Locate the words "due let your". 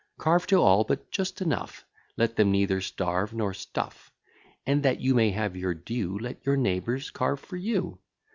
5.75-6.57